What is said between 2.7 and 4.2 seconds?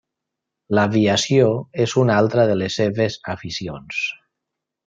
seves aficions.